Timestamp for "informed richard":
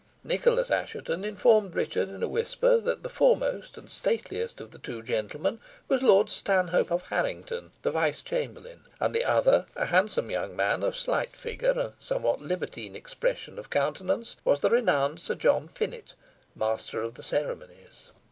1.23-2.09